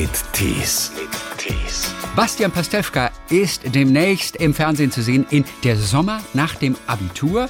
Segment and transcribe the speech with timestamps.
[0.00, 0.92] mit Tees.
[2.14, 7.48] Bastian Pastewka ist demnächst im Fernsehen zu sehen in Der Sommer nach dem Abitur.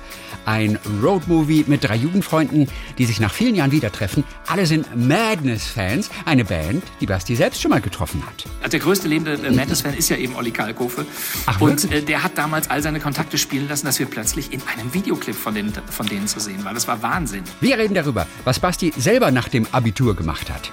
[0.48, 4.24] Ein Roadmovie mit drei Jugendfreunden, die sich nach vielen Jahren wieder treffen.
[4.46, 8.47] Alle sind Madness-Fans, eine Band, die Basti selbst schon mal getroffen hat.
[8.62, 11.04] Also der größte lebende äh, Madness-Fan ist ja eben Olli Kalkofe.
[11.44, 14.62] Ach, und äh, der hat damals all seine Kontakte spielen lassen, dass wir plötzlich in
[14.74, 16.74] einem Videoclip von denen, von denen zu sehen waren.
[16.74, 17.45] Das war Wahnsinn.
[17.60, 20.73] Wir reden darüber, was Basti selber nach dem Abitur gemacht hat.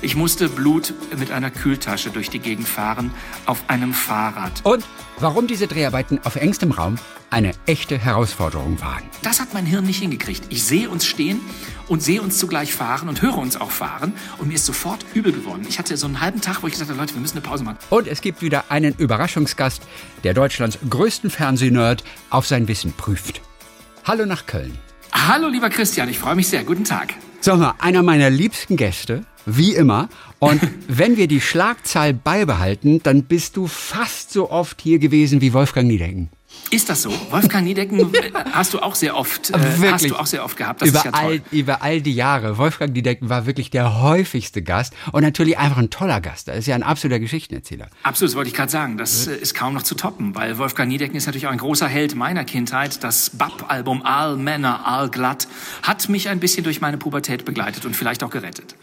[0.00, 3.10] Ich musste Blut mit einer Kühltasche durch die Gegend fahren,
[3.44, 4.62] auf einem Fahrrad.
[4.64, 4.86] Und
[5.18, 6.96] warum diese Dreharbeiten auf engstem Raum
[7.30, 9.02] eine echte Herausforderung waren.
[9.22, 10.44] Das hat mein Hirn nicht hingekriegt.
[10.50, 11.40] Ich sehe uns stehen
[11.88, 14.12] und sehe uns zugleich fahren und höre uns auch fahren.
[14.38, 15.64] Und mir ist sofort übel geworden.
[15.68, 17.64] Ich hatte so einen halben Tag, wo ich gesagt habe, Leute, wir müssen eine Pause
[17.64, 17.78] machen.
[17.90, 19.82] Und es gibt wieder einen Überraschungsgast,
[20.24, 23.40] der Deutschlands größten Fernsehnerd auf sein Wissen prüft.
[24.04, 24.76] Hallo nach Köln.
[25.12, 26.64] Hallo, lieber Christian, ich freue mich sehr.
[26.64, 27.14] Guten Tag.
[27.40, 30.08] Sag mal, einer meiner liebsten Gäste, wie immer.
[30.38, 35.52] Und wenn wir die Schlagzahl beibehalten, dann bist du fast so oft hier gewesen wie
[35.52, 36.30] Wolfgang Niedecken.
[36.70, 37.12] Ist das so?
[37.30, 38.10] Wolfgang Niedecken
[38.52, 39.58] hast du auch sehr oft, äh,
[39.90, 40.80] hast du auch sehr oft gehabt.
[40.80, 41.22] Das über, ist ja toll.
[41.22, 42.56] all, über all die Jahre.
[42.56, 46.48] Wolfgang Niedecken war wirklich der häufigste Gast und natürlich einfach ein toller Gast.
[46.48, 47.88] Er ist ja ein absoluter Geschichtenerzähler.
[48.02, 48.96] Absolut, das wollte ich gerade sagen.
[48.96, 51.88] Das äh, ist kaum noch zu toppen, weil Wolfgang Niedecken ist natürlich auch ein großer
[51.88, 53.04] Held meiner Kindheit.
[53.04, 55.48] Das BAP-Album All Männer, All Glatt
[55.82, 58.76] hat mich ein bisschen durch meine Pubertät begleitet und vielleicht auch gerettet.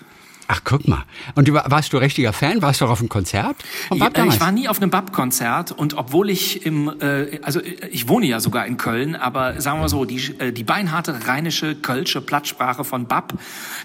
[0.52, 1.04] Ach, guck mal.
[1.36, 2.60] Und du, war- warst du richtiger Fan?
[2.64, 3.56] Warst du auch auf einem Konzert?
[3.94, 7.60] Ja, Bab äh, ich war nie auf einem BAP-Konzert und obwohl ich im, äh, also
[7.60, 10.64] äh, ich wohne ja sogar in Köln, aber sagen wir mal so, die, äh, die
[10.64, 13.34] beinharte rheinische, kölsche Plattsprache von BAP,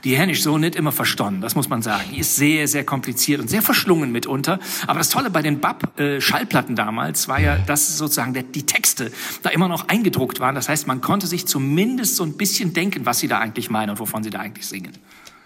[0.04, 2.04] die hätte ich so nicht immer verstanden, das muss man sagen.
[2.14, 4.58] Die ist sehr, sehr kompliziert und sehr verschlungen mitunter.
[4.86, 9.12] Aber das Tolle bei den BAP-Schallplatten damals war ja, dass sozusagen die Texte
[9.42, 10.54] da immer noch eingedruckt waren.
[10.54, 13.90] Das heißt, man konnte sich zumindest so ein bisschen denken, was sie da eigentlich meinen
[13.90, 14.92] und wovon sie da eigentlich singen.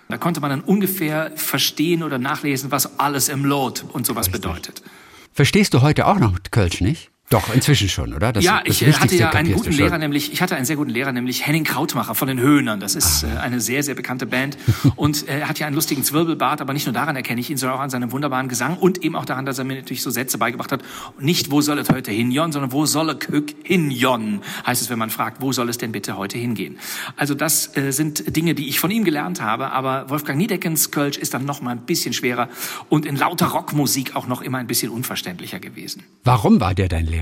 [0.09, 4.83] Da konnte man dann ungefähr verstehen oder nachlesen, was alles im Lot und sowas bedeutet.
[5.33, 7.11] Verstehst du heute auch noch Kölsch nicht?
[7.31, 8.33] Doch, inzwischen schon, oder?
[8.33, 9.85] Das, ja, ich äh, hatte ja einen guten schon.
[9.85, 12.81] Lehrer, nämlich ich hatte einen sehr guten Lehrer, nämlich Henning Krautmacher von den Höhnern.
[12.81, 13.35] Das ist Ah.
[13.35, 14.57] äh, eine sehr sehr bekannte Band
[14.97, 17.59] und äh, er hat ja einen lustigen Zwirbelbart, aber nicht nur daran erkenne ich ihn,
[17.59, 20.09] sondern auch an seinem wunderbaren Gesang und eben auch daran, dass er mir natürlich so
[20.11, 20.81] Sätze beigebracht hat.
[21.21, 23.19] Nicht wo soll es heute hinjon, sondern wo soll es
[23.63, 26.79] hinjon, heißt es, wenn man fragt, wo soll es denn bitte heute hingehen?
[27.17, 31.19] Also das äh, sind Dinge, die ich von ihm gelernt habe, aber Wolfgang Niedeckens Kölsch
[31.19, 32.49] ist dann noch mal ein bisschen schwerer
[32.89, 36.05] und in lauter Rockmusik auch noch immer ein bisschen unverständlicher gewesen.
[36.25, 37.18] Warum war der dein Lehrer?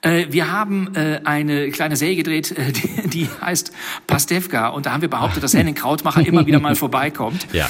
[0.00, 2.72] Äh, wir haben äh, eine kleine Serie gedreht, äh,
[3.08, 3.72] die, heißt
[4.06, 4.68] Pastewka.
[4.68, 7.46] Und da haben wir behauptet, dass Henning Krautmacher immer wieder mal vorbeikommt.
[7.52, 7.68] Ja.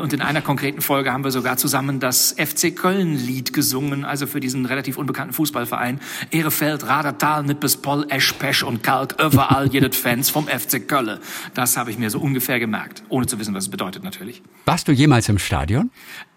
[0.00, 4.40] Und in einer konkreten Folge haben wir sogar zusammen das FC Köln-Lied gesungen, also für
[4.40, 6.00] diesen relativ unbekannten Fußballverein.
[6.30, 11.18] Ehrefeld, Radertal, Nippes, Poll, Esch, Pesch und Kalk, überall jedes Fans vom FC Köln.
[11.54, 14.42] Das habe ich mir so ungefähr gemerkt, ohne zu wissen, was es bedeutet natürlich.
[14.64, 15.90] Warst du jemals im Stadion?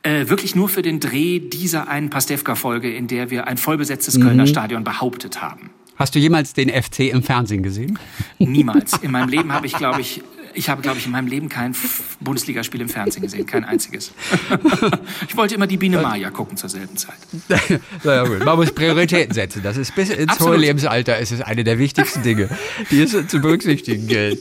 [0.10, 4.24] Äh, wirklich nur für den Dreh dieser einen Pastewka-Folge, in der wir ein vollbesetztes Mhm.
[4.24, 5.70] Kölner Stadion behauptet haben.
[5.98, 8.00] Hast du jemals den FC im Fernsehen gesehen?
[8.40, 8.94] Niemals.
[9.04, 10.22] In meinem Leben habe ich, glaube ich,
[10.56, 11.76] ich habe, glaube ich, in meinem Leben kein
[12.22, 14.12] Bundesligaspiel im Fernsehen gesehen, kein einziges.
[15.28, 17.20] ich wollte immer die Biene Maya gucken zur selben Zeit.
[18.04, 18.44] Na ja, gut.
[18.44, 19.62] Man muss Prioritäten setzen.
[19.62, 20.54] Das ist bis ins Absolut.
[20.54, 22.50] hohe Lebensalter ist es eine der wichtigsten Dinge,
[22.90, 24.40] die es zu berücksichtigen gilt.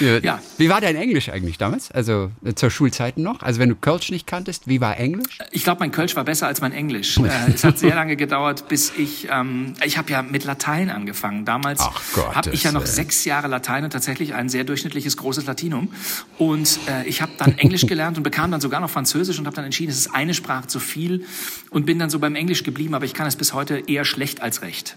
[0.00, 0.40] Ja.
[0.58, 1.90] Wie war dein Englisch eigentlich damals?
[1.90, 3.42] Also äh, zur Schulzeiten noch?
[3.42, 5.38] Also wenn du Kölsch nicht kanntest, wie war Englisch?
[5.50, 7.18] Ich glaube, mein Kölsch war besser als mein Englisch.
[7.18, 11.44] Äh, es hat sehr lange gedauert, bis ich, ähm, ich habe ja mit Latein angefangen.
[11.44, 15.92] Damals habe ich ja noch sechs Jahre Latein und tatsächlich ein sehr durchschnittliches großes Latinum.
[16.38, 19.56] Und äh, ich habe dann Englisch gelernt und bekam dann sogar noch Französisch und habe
[19.56, 21.24] dann entschieden, es ist eine Sprache zu viel
[21.70, 22.94] und bin dann so beim Englisch geblieben.
[22.94, 24.96] Aber ich kann es bis heute eher schlecht als recht.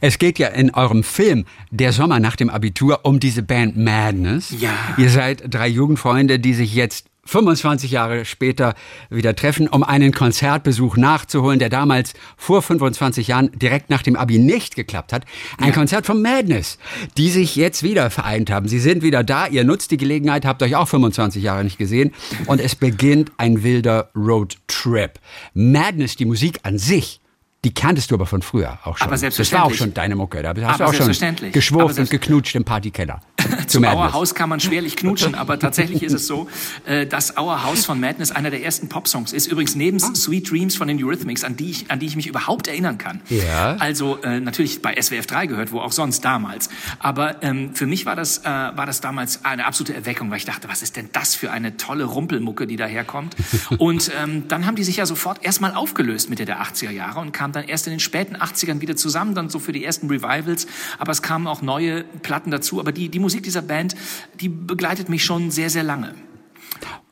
[0.00, 4.54] Es geht ja in eurem Film Der Sommer nach dem Abitur um diese Band Madness.
[4.58, 4.72] Ja.
[4.96, 8.74] Ihr seid drei Jugendfreunde, die sich jetzt 25 Jahre später
[9.08, 14.38] wieder treffen, um einen Konzertbesuch nachzuholen, der damals vor 25 Jahren direkt nach dem Abi
[14.38, 15.24] nicht geklappt hat.
[15.58, 16.78] Ein Konzert von Madness,
[17.16, 18.68] die sich jetzt wieder vereint haben.
[18.68, 22.12] Sie sind wieder da, ihr nutzt die Gelegenheit, habt euch auch 25 Jahre nicht gesehen
[22.46, 25.20] und es beginnt ein wilder Roadtrip.
[25.54, 27.19] Madness, die Musik an sich,
[27.64, 29.06] die kanntest du aber von früher auch schon.
[29.06, 29.78] Aber Das war auch selbstverständlich.
[29.78, 30.42] schon deine Mucke.
[30.42, 31.52] Da hast Aber du auch schon selbstverständlich.
[31.52, 33.20] geschwurft und geknutscht im Partykeller.
[33.66, 34.00] Zu Madness.
[34.00, 36.48] Our House kann man schwerlich knutschen, aber tatsächlich ist es so,
[36.86, 39.46] äh, dass Our House von Madness einer der ersten Popsongs ist.
[39.46, 42.68] Übrigens neben Sweet Dreams von den Eurythmics, an die ich, an die ich mich überhaupt
[42.68, 43.20] erinnern kann.
[43.28, 43.76] Ja.
[43.78, 46.68] Also äh, natürlich bei SWF 3 gehört, wo auch sonst damals.
[46.98, 50.44] Aber ähm, für mich war das, äh, war das damals eine absolute Erweckung, weil ich
[50.44, 53.36] dachte, was ist denn das für eine tolle Rumpelmucke, die daherkommt?
[53.78, 57.32] Und ähm, dann haben die sich ja sofort erstmal aufgelöst Mitte der 80er Jahre und
[57.32, 60.66] kamen dann erst in den späten 80ern wieder zusammen, dann so für die ersten Revivals.
[60.98, 62.80] Aber es kamen auch neue Platten dazu.
[62.80, 63.94] Aber die, die Musik dieser Band,
[64.40, 66.14] die begleitet mich schon sehr, sehr lange.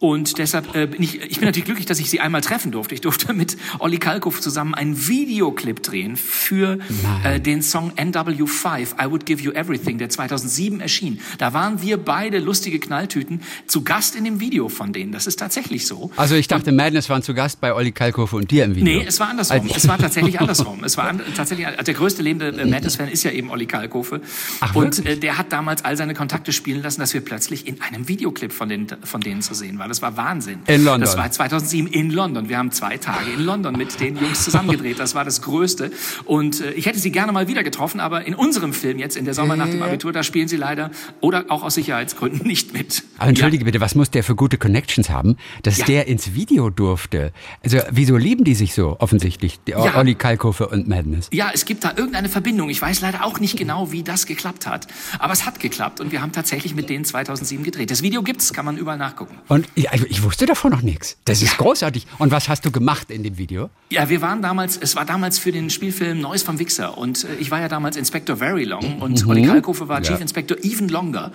[0.01, 2.95] Und deshalb äh, bin ich, ich bin natürlich glücklich, dass ich sie einmal treffen durfte.
[2.95, 6.79] Ich durfte mit Olli Kalkow zusammen einen Videoclip drehen für
[7.25, 11.21] äh, den Song NW5, I Would Give You Everything, der 2007 erschien.
[11.39, 15.11] Da waren wir beide lustige Knalltüten zu Gast in dem Video von denen.
[15.11, 16.13] Das ist tatsächlich so.
[16.17, 19.01] Also ich dachte, Madness waren zu Gast bei Olli Kalkow und dir im Video.
[19.01, 19.63] Nee, es war andersrum.
[19.63, 20.85] Also es war tatsächlich andersrum.
[20.85, 24.21] Es war an, tatsächlich, der größte lebende äh, Madness-Fan ist ja eben Olli Kalkofe.
[24.61, 27.81] Ach, und äh, der hat damals all seine Kontakte spielen lassen, dass wir plötzlich in
[27.81, 29.88] einem Videoclip von, den, von denen zu sehen waren.
[29.89, 30.61] Das war Wahnsinn.
[30.67, 31.01] In London.
[31.01, 32.49] Das war 2007 in London.
[32.49, 34.99] Wir haben zwei Tage in London mit den Jungs zusammengedreht.
[34.99, 35.91] Das war das Größte.
[36.25, 39.25] Und äh, ich hätte sie gerne mal wieder getroffen, aber in unserem Film jetzt, in
[39.25, 40.91] der Sommer nach dem Abitur, da spielen sie leider
[41.21, 43.03] oder auch aus Sicherheitsgründen nicht mit.
[43.19, 45.87] Aber entschuldige bitte, was muss der für gute Connections haben, dass Ja.
[45.87, 47.33] der ins Video durfte?
[47.65, 49.97] Also wieso lieben die sich so offensichtlich, die Ja.
[49.97, 51.29] Olli Kalkofe und Madness?
[51.33, 52.69] Ja, es gibt da irgendeine Verbindung.
[52.71, 54.87] Ich weiß leider auch nicht genau, wie das geklappt hat.
[55.19, 57.91] Aber es hat geklappt und wir haben tatsächlich mit denen 2007 gedreht.
[57.91, 59.37] Das Video gibt's, kann man überall nachgucken.
[59.49, 61.17] Und ich, ich wusste davon noch nichts.
[61.25, 62.07] Das ist großartig.
[62.19, 63.71] Und was hast du gemacht in dem Video?
[63.91, 67.35] Ja, wir waren damals, es war damals für den Spielfilm Neues vom Wichser und äh,
[67.39, 71.33] ich war ja damals Inspector Very Long und Olli Kalkofe war Chief Inspector Even Longer.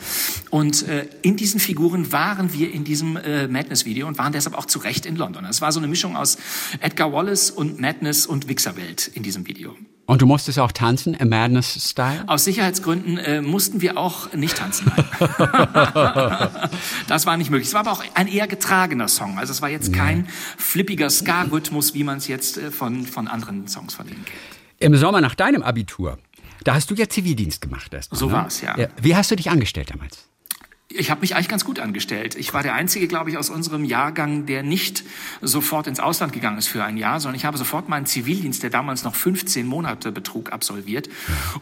[0.50, 4.66] Und äh, in diesen Figuren waren wir in diesem äh, Madness-Video und waren deshalb auch
[4.66, 5.46] zu Recht in London.
[5.46, 6.38] Es war so eine Mischung aus
[6.82, 9.76] Edgar Wallace und Madness und Wichserwelt in diesem Video.
[10.06, 12.26] Und du musstest auch tanzen im Madness-Style?
[12.28, 14.92] Aus Sicherheitsgründen äh, mussten wir auch nicht tanzen.
[17.08, 17.68] Das war nicht möglich.
[17.68, 19.38] Es war aber auch ein eher getragener Song.
[19.38, 20.28] Also es war jetzt kein
[20.58, 24.38] flippiger Ska-Rhythmus, wie man es jetzt äh, von, von anderen Songs von denen kennt.
[24.80, 26.18] Im Sommer nach deinem Abitur,
[26.64, 28.12] da hast du ja Zivildienst gemacht erst.
[28.12, 28.34] mal, So ne?
[28.34, 28.76] war's, ja.
[29.02, 30.28] Wie hast du dich angestellt damals?
[30.96, 32.36] Ich habe mich eigentlich ganz gut angestellt.
[32.36, 35.04] Ich war der Einzige, glaube ich, aus unserem Jahrgang, der nicht
[35.42, 38.70] sofort ins Ausland gegangen ist für ein Jahr, sondern ich habe sofort meinen Zivildienst, der
[38.70, 41.10] damals noch 15 Monate betrug, absolviert.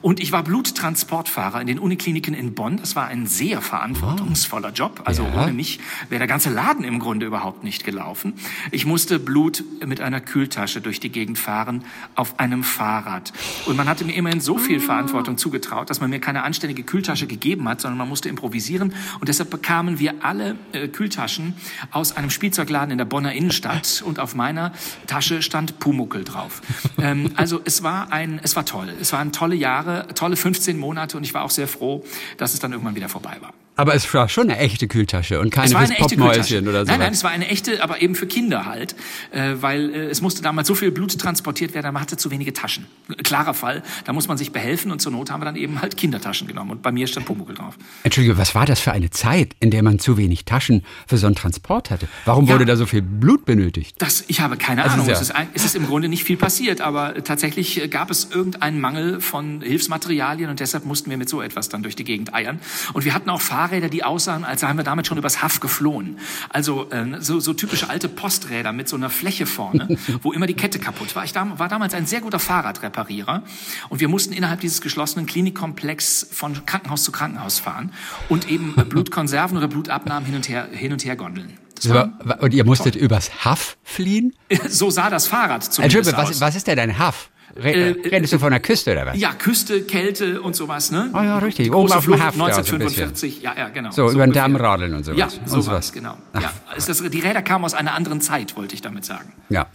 [0.01, 2.77] Und ich war Bluttransportfahrer in den Unikliniken in Bonn.
[2.77, 5.01] Das war ein sehr verantwortungsvoller Job.
[5.05, 5.43] Also Ja.
[5.43, 5.79] ohne mich
[6.09, 8.33] wäre der ganze Laden im Grunde überhaupt nicht gelaufen.
[8.71, 11.85] Ich musste Blut mit einer Kühltasche durch die Gegend fahren
[12.15, 13.31] auf einem Fahrrad.
[13.65, 17.27] Und man hatte mir immerhin so viel Verantwortung zugetraut, dass man mir keine anständige Kühltasche
[17.27, 18.93] gegeben hat, sondern man musste improvisieren.
[19.21, 21.53] Und deshalb bekamen wir alle äh, Kühltaschen
[21.91, 24.01] aus einem Spielzeugladen in der Bonner Innenstadt.
[24.05, 24.73] Und auf meiner
[25.05, 26.61] Tasche stand Pumuckel drauf.
[26.97, 28.91] ähm, also es war ein, es war toll.
[28.99, 31.17] Es waren tolle Jahre, tolle 15 Monate.
[31.17, 32.03] Und ich war auch sehr froh,
[32.37, 33.53] dass es dann irgendwann wieder vorbei war.
[33.77, 36.91] Aber es war schon eine echte Kühltasche und keine Popmäuschen oder so.
[36.91, 38.95] Nein, nein, es war eine echte, aber eben für Kinder halt,
[39.31, 42.53] äh, weil äh, es musste damals so viel Blut transportiert werden, man hatte zu wenige
[42.53, 42.85] Taschen.
[43.23, 45.97] Klarer Fall, da muss man sich behelfen und zur Not haben wir dann eben halt
[45.97, 47.75] Kindertaschen genommen und bei mir stand Pumuckl drauf.
[48.03, 51.25] Entschuldige, was war das für eine Zeit, in der man zu wenig Taschen für so
[51.27, 52.07] einen Transport hatte?
[52.25, 52.53] Warum Ja.
[52.53, 53.95] wurde da so viel Blut benötigt?
[53.99, 55.05] Das, ich habe keine Ahnung.
[55.05, 58.11] sehr- Es ist, ein- es ist im Grunde nicht viel passiert, aber tatsächlich äh, gab
[58.11, 62.03] es irgendeinen Mangel von Hilfsmaterialien und deshalb mussten wir mit so etwas dann durch die
[62.03, 62.59] Gegend eiern.
[62.93, 66.17] Und wir hatten auch Fahrräder, die aussahen, als seien wir damit schon übers Haff geflohen.
[66.49, 70.55] Also äh, so, so typische alte Posträder mit so einer Fläche vorne, wo immer die
[70.55, 71.23] Kette kaputt war.
[71.25, 73.43] Ich war damals ein sehr guter Fahrradreparierer
[73.89, 77.93] und wir mussten innerhalb dieses geschlossenen Klinikkomplex von Krankenhaus zu Krankenhaus fahren
[78.29, 81.59] und eben Blutkonserven oder Blutabnahmen hin und her, hin und her gondeln.
[81.83, 84.33] War, Und ihr musstet übers Haff fliehen?
[84.69, 86.29] so sah das Fahrrad zumindest Entschuldige, aus.
[86.29, 87.29] was, was ist denn ein Haff?
[87.55, 89.17] Re Äh, redest du von der Küste oder was?
[89.17, 91.09] Ja, Küste, Kälte und sowas, ne?
[91.13, 91.65] Ah ja, richtig.
[91.65, 93.91] Die Oben auf dem ja, so ein 1945, ja, ja, genau.
[93.91, 94.33] So, über den.
[94.33, 95.17] Damm radeln und sowas.
[95.17, 95.77] Ja, Und so sowas.
[95.77, 96.17] was, genau.
[96.39, 99.33] Ja, ist das, die Räder kamen aus einer anderen Zeit, wollte ich damit sagen.
[99.49, 99.67] Ja.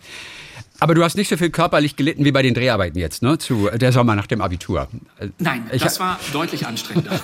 [0.78, 3.38] Aber du hast nicht so viel körperlich gelitten wie bei den Dreharbeiten jetzt, ne?
[3.38, 4.88] Zu der Sommer nach dem Abitur.
[5.38, 7.18] Nein, Ich das war deutlich anstrengender.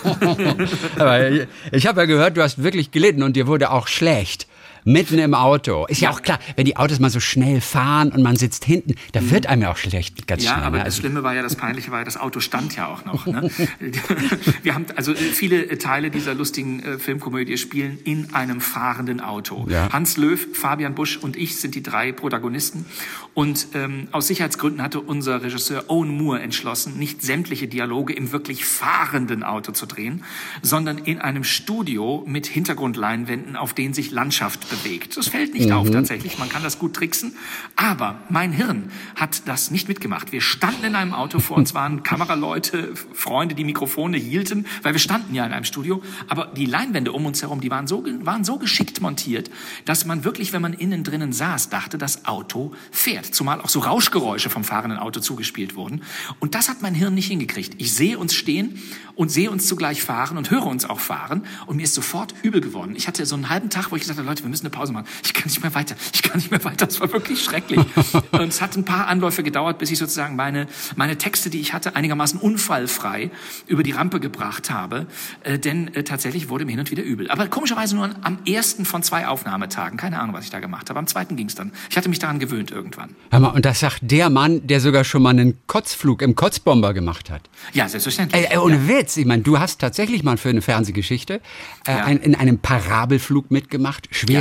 [0.99, 4.47] Aber ich, ich habe ja gehört, du hast wirklich gelitten und dir wurde auch schlecht.
[4.85, 5.87] Mitten im Auto.
[5.87, 6.17] Ist ja, Ja.
[6.17, 9.47] auch klar, wenn die Autos mal so schnell fahren und man sitzt hinten, da wird
[9.47, 10.47] einem ja auch schlecht ganz Mhm.
[10.47, 10.65] Ja, schnell.
[10.67, 10.85] aber ne?
[10.85, 13.27] das Schlimme war ja, das Peinliche war ja, das Auto stand ja auch noch.
[13.27, 13.51] Ne?
[14.63, 19.21] Wir haben also äh, viele äh, Teile dieser lustigen äh, Filmkomödie spielen in einem fahrenden
[19.21, 19.67] Auto.
[19.69, 19.93] Ja.
[19.93, 22.87] Hans Löw, Fabian Busch und ich sind die drei Protagonisten.
[23.35, 28.65] Und ähm, aus Sicherheitsgründen hatte unser Regisseur Owen Moore entschlossen, nicht sämtliche Dialoge im wirklich
[28.65, 30.25] fahrenden Auto zu drehen,
[30.61, 35.17] sondern in einem Studio mit Hintergrundleinwänden, auf denen sich Landschaft bewegt.
[35.17, 37.37] Das fällt nicht auf tatsächlich, man kann das gut tricksen.
[37.77, 40.33] Aber mein Hirn hat das nicht mitgemacht.
[40.33, 45.01] Wir standen in einem Auto, vor uns waren Kameraleute, Freunde, die Mikrofone hielten, weil wir
[45.01, 46.03] standen ja in einem Studio.
[46.29, 49.51] Aber die Leinwände um uns herum, die waren so, waren so geschickt montiert,
[49.85, 53.27] dass man wirklich, wenn man innen drinnen saß, dachte, das Auto fährt.
[53.27, 56.03] Zumal auch so Rauschgeräusche vom fahrenden Auto zugespielt wurden.
[56.41, 57.75] Und das hat mein Hirn nicht hingekriegt.
[57.79, 58.79] Ich sehe uns stehen
[59.15, 61.45] und sehe uns zugleich fahren und höre uns auch fahren.
[61.67, 62.95] Und mir ist sofort übel geworden.
[62.97, 64.93] Ich hatte so einen halben Tag, wo ich gesagt habe, Leute, wir müssen eine Pause
[64.93, 65.07] machen.
[65.25, 65.95] Ich kann nicht mehr weiter.
[66.13, 66.87] Ich kann nicht mehr weiter.
[66.87, 67.81] Das war wirklich schrecklich.
[68.33, 70.67] und es hat ein paar Anläufe gedauert, bis ich sozusagen meine,
[70.97, 73.31] meine Texte, die ich hatte, einigermaßen unfallfrei
[73.67, 75.07] über die Rampe gebracht habe.
[75.43, 77.31] Äh, denn äh, tatsächlich wurde mir hin und wieder übel.
[77.31, 79.97] Aber komischerweise nur am ersten von zwei Aufnahmetagen.
[79.97, 80.99] Keine Ahnung, was ich da gemacht habe.
[80.99, 81.73] Am zweiten ging es dann.
[81.91, 83.15] Ich hatte mich daran gewöhnt irgendwann.
[83.31, 86.95] Hör mal, und das sagt der Mann, der sogar schon mal einen Kotzflug im Kotzbomber
[86.95, 87.49] gemacht hat.
[87.73, 88.51] Ja, selbstverständlich.
[88.51, 88.89] Äh, ohne ja.
[88.89, 89.17] Witz.
[89.17, 91.41] Ich meine, du hast tatsächlich mal für eine Fernsehgeschichte
[91.87, 92.05] äh, ja.
[92.05, 94.41] ein, in einem Parabelflug mitgemacht, ja.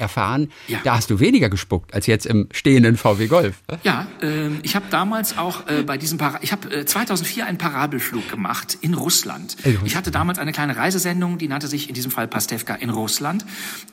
[0.00, 0.50] Erfahren.
[0.68, 0.80] Ja.
[0.84, 3.56] Da hast du weniger gespuckt als jetzt im stehenden VW Golf.
[3.82, 7.58] Ja, äh, ich habe damals auch äh, bei diesem Para ich habe äh, 2004 einen
[7.58, 9.56] Parabelflug gemacht in Russland.
[9.84, 13.44] Ich hatte damals eine kleine Reisesendung, die nannte sich in diesem Fall Pastewka in Russland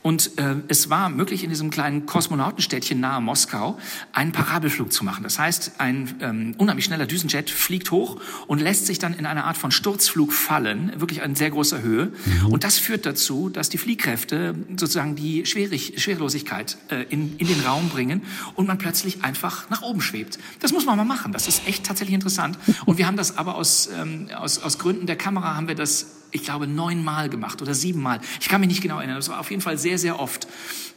[0.02, 3.78] und äh, es war möglich in diesem kleinen Kosmonautenstädtchen nahe Moskau
[4.12, 5.22] einen Parabelflug zu machen.
[5.24, 9.44] Das heißt, ein ähm, unheimlich schneller Düsenjet fliegt hoch und lässt sich dann in eine
[9.44, 12.12] Art von Sturzflug fallen, wirklich an sehr großer Höhe.
[12.24, 12.46] Mhm.
[12.46, 17.60] Und das führt dazu, dass die Fliehkräfte sozusagen die Schwierig Schwerelosigkeit äh, in, in den
[17.60, 18.22] Raum bringen
[18.54, 20.38] und man plötzlich einfach nach oben schwebt.
[20.60, 21.32] Das muss man mal machen.
[21.32, 22.58] Das ist echt tatsächlich interessant.
[22.86, 26.06] Und wir haben das aber aus, ähm, aus, aus Gründen der Kamera haben wir das,
[26.30, 28.20] ich glaube, neunmal gemacht oder siebenmal.
[28.40, 29.16] Ich kann mich nicht genau erinnern.
[29.16, 30.46] Das war auf jeden Fall sehr, sehr oft.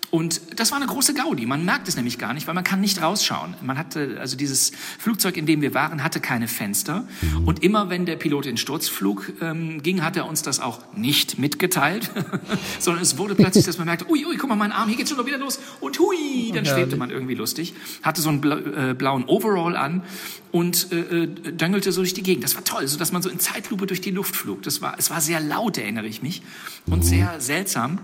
[0.10, 1.46] Und das war eine große Gaudi.
[1.46, 3.56] Man merkt es nämlich gar nicht, weil man kann nicht rausschauen.
[3.62, 7.06] Man hatte, also dieses Flugzeug, in dem wir waren, hatte keine Fenster.
[7.22, 7.46] Mhm.
[7.46, 11.40] Und immer wenn der Pilot in Sturzflug ähm, ging, hat er uns das auch nicht
[11.40, 12.10] mitgeteilt,
[12.80, 15.10] sondern es wurde plötzlich, dass man merkte, ui, ui, guck mal, mein Arm, hier geht's
[15.10, 15.60] schon wieder los.
[15.82, 17.74] Und hui, dann schwebte man irgendwie lustig.
[18.02, 18.58] Hatte so einen bla
[18.92, 20.04] äh, blauen Overall an
[20.52, 22.46] und äh, äh, döngelte so durch die Gegend.
[22.46, 24.64] Das war toll, so dass man so in Zeitlupe durch die Luft flog.
[24.64, 26.42] Das war, es war sehr laut, erinnere ich mich,
[26.88, 27.04] und mhm.
[27.04, 28.00] sehr seltsam.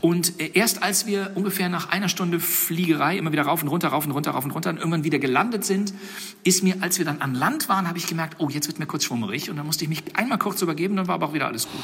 [0.00, 3.88] Und äh, erst als wir ungefähr nach einer Stunde Fliegerei immer wieder rauf und runter,
[3.88, 5.92] rauf und runter, rauf und runter und irgendwann wieder gelandet sind,
[6.44, 8.86] ist mir, als wir dann an Land waren, habe ich gemerkt, oh, jetzt wird mir
[8.86, 9.50] kurz schwummerig.
[9.50, 11.82] Und dann musste ich mich einmal kurz übergeben, dann war aber auch wieder alles gut.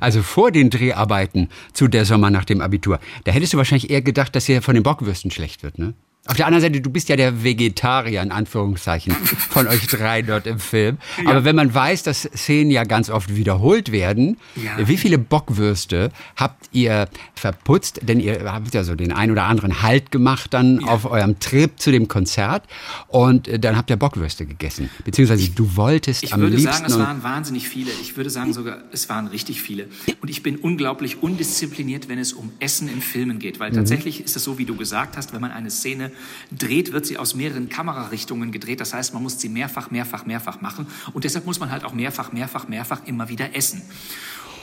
[0.00, 4.02] Also vor den Dreharbeiten zu der Sommer nach dem Abitur, da hättest du wahrscheinlich eher
[4.02, 5.94] gedacht, dass hier von den Bockwürsten schlecht wird, ne?
[6.24, 9.12] Auf der anderen Seite, du bist ja der Vegetarier in Anführungszeichen
[9.50, 10.98] von euch drei dort im Film.
[11.20, 11.30] Ja.
[11.30, 14.86] Aber wenn man weiß, dass Szenen ja ganz oft wiederholt werden, ja.
[14.86, 18.02] wie viele Bockwürste habt ihr verputzt?
[18.02, 20.86] Denn ihr habt ja so den ein oder anderen Halt gemacht dann ja.
[20.86, 22.68] auf eurem Trip zu dem Konzert
[23.08, 24.90] und äh, dann habt ihr Bockwürste gegessen.
[25.04, 26.58] Beziehungsweise du wolltest ich am liebsten...
[26.58, 27.90] Ich würde sagen, es waren wahnsinnig viele.
[28.00, 29.88] Ich würde sagen sogar, es waren richtig viele.
[30.20, 33.58] Und ich bin unglaublich undiszipliniert, wenn es um Essen in Filmen geht.
[33.58, 33.76] Weil mhm.
[33.76, 36.11] tatsächlich ist es so, wie du gesagt hast, wenn man eine Szene
[36.50, 38.80] dreht, wird sie aus mehreren Kamerarichtungen gedreht.
[38.80, 40.86] Das heißt, man muss sie mehrfach, mehrfach, mehrfach machen.
[41.12, 43.82] Und deshalb muss man halt auch mehrfach, mehrfach, mehrfach immer wieder essen.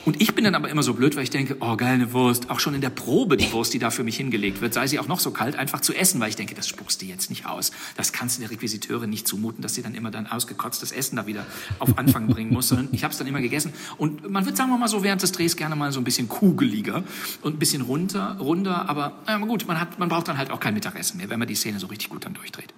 [0.06, 2.50] Und ich bin dann aber immer so blöd, weil ich denke, oh geil, eine Wurst.
[2.50, 4.98] Auch schon in der Probe die Wurst, die da für mich hingelegt wird, sei sie
[5.00, 7.46] auch noch so kalt, einfach zu essen, weil ich denke, das spuckst du jetzt nicht
[7.46, 7.72] aus.
[7.98, 11.28] Das kannst du der Requisiteurin nicht zumuten, dass sie dann immer dann ausgekotztes Essen da
[11.28, 11.46] wieder
[11.80, 13.74] auf Anfang bringen muss, sondern ich habe es dann immer gegessen.
[13.98, 16.30] Und man wird, sagen wir mal so, während des Drehs gerne mal so ein bisschen
[16.30, 17.04] kugeliger
[17.42, 20.60] und ein bisschen runter, runder, aber äh, gut, man, hat, man braucht dann halt auch
[20.60, 22.74] kein Mittagessen mehr, wenn man die Szene so richtig gut dann durchdreht.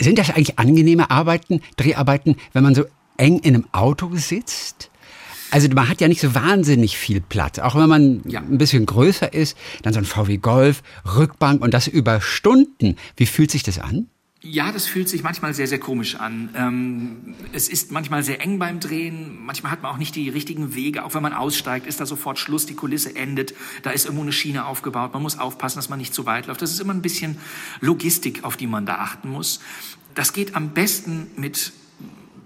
[0.00, 2.84] Sind das eigentlich angenehme Arbeiten, Dreharbeiten, wenn man so
[3.16, 4.90] eng in einem Auto sitzt?
[5.52, 7.58] Also man hat ja nicht so wahnsinnig viel Platz.
[7.58, 8.40] Auch wenn man ja.
[8.40, 12.96] ein bisschen größer ist, dann so ein VW Golf, Rückbank und das über Stunden.
[13.16, 14.06] Wie fühlt sich das an?
[14.40, 16.48] Ja, das fühlt sich manchmal sehr, sehr komisch an.
[16.56, 19.44] Ähm, es ist manchmal sehr eng beim Drehen.
[19.44, 21.04] Manchmal hat man auch nicht die richtigen Wege.
[21.04, 22.64] Auch wenn man aussteigt, ist da sofort Schluss.
[22.64, 23.52] Die Kulisse endet.
[23.82, 25.12] Da ist irgendwo eine Schiene aufgebaut.
[25.12, 26.62] Man muss aufpassen, dass man nicht zu weit läuft.
[26.62, 27.36] Das ist immer ein bisschen
[27.82, 29.60] Logistik, auf die man da achten muss.
[30.14, 31.74] Das geht am besten mit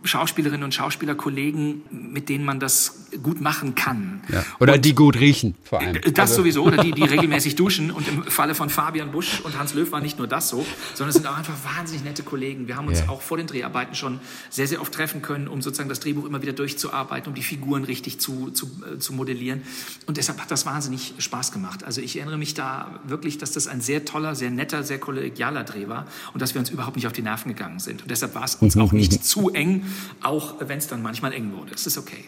[0.06, 4.20] Schauspielerinnen und Schauspielerkollegen, mit denen man das gut machen kann.
[4.32, 4.44] Ja.
[4.60, 6.00] Oder und die gut riechen, vor allem.
[6.02, 6.42] Das also.
[6.42, 7.90] sowieso, oder die, die regelmäßig duschen.
[7.90, 11.10] Und im Falle von Fabian Busch und Hans Löw war nicht nur das so, sondern
[11.10, 12.68] es sind auch einfach wahnsinnig nette Kollegen.
[12.68, 13.10] Wir haben uns yeah.
[13.10, 14.20] auch vor den Dreharbeiten schon
[14.50, 17.84] sehr, sehr oft treffen können, um sozusagen das Drehbuch immer wieder durchzuarbeiten, um die Figuren
[17.84, 19.62] richtig zu, zu, äh, zu modellieren.
[20.06, 21.84] Und deshalb hat das wahnsinnig Spaß gemacht.
[21.84, 25.64] Also ich erinnere mich da wirklich, dass das ein sehr toller, sehr netter, sehr kollegialer
[25.64, 28.02] Dreh war und dass wir uns überhaupt nicht auf die Nerven gegangen sind.
[28.02, 29.84] Und deshalb war es uns auch nicht zu eng,
[30.22, 31.72] auch wenn es dann manchmal eng wurde.
[31.74, 32.24] Es ist okay.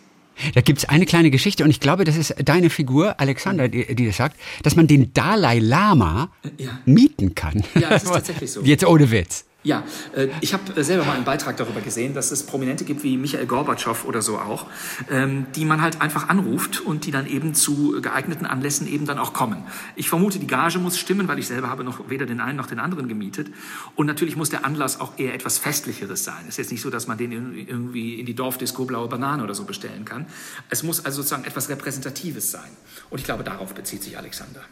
[0.55, 3.95] Da gibt es eine kleine Geschichte und ich glaube, das ist deine Figur, Alexander, die,
[3.95, 6.79] die das sagt, dass man den Dalai Lama ja.
[6.85, 7.65] mieten kann.
[7.75, 8.63] Ja, das ist tatsächlich so.
[8.63, 9.45] Jetzt ohne Witz.
[9.69, 9.85] Ja,
[10.17, 13.19] äh, ich habe äh, selber mal einen Beitrag darüber gesehen, dass es Prominente gibt wie
[13.19, 14.65] Michael Gorbatschow oder so auch,
[15.11, 19.19] ähm, die man halt einfach anruft und die dann eben zu geeigneten Anlässen eben dann
[19.19, 19.63] auch kommen.
[19.95, 22.65] Ich vermute, die Gage muss stimmen, weil ich selber habe noch weder den einen noch
[22.65, 23.49] den anderen gemietet.
[23.95, 26.45] Und natürlich muss der Anlass auch eher etwas Festlicheres sein.
[26.45, 29.55] Es ist jetzt nicht so, dass man den irgendwie in die Dorfdisco Blaue Banane oder
[29.55, 30.25] so bestellen kann.
[30.71, 32.71] Es muss also sozusagen etwas Repräsentatives sein.
[33.11, 34.63] Und ich glaube, darauf bezieht sich Alexander.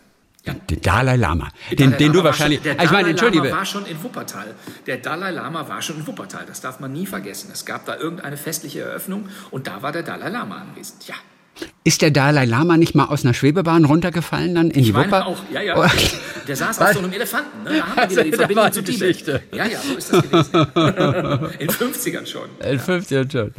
[0.47, 0.55] Ja.
[0.55, 1.49] Den Dalai Lama.
[1.71, 2.59] Den, Dalai den du wahrscheinlich.
[2.59, 3.45] Schon, der Dalai ich meine, Entschuldige.
[3.49, 4.55] Lama war schon in Wuppertal.
[4.87, 6.47] Der Dalai Lama war schon in Wuppertal.
[6.47, 7.51] Das darf man nie vergessen.
[7.53, 11.07] Es gab da irgendeine festliche Eröffnung und da war der Dalai Lama anwesend.
[11.09, 11.15] Ja.
[11.87, 15.07] Ist der Dalai Lama nicht mal aus einer Schwebebahn runtergefallen dann in Ich die meine
[15.07, 15.27] Wupper?
[15.27, 15.79] auch, ja, ja.
[15.79, 15.87] Oh.
[16.49, 17.63] Der saß auf so einem Elefanten.
[17.63, 17.79] Ne?
[17.79, 18.83] Da haben wir wieder die Verbindung war zu.
[18.83, 19.43] Geschichte.
[19.53, 21.51] Ja, ja, so ist das gewesen.
[21.61, 22.49] In 50ern schon.
[22.69, 23.53] In 15 schon.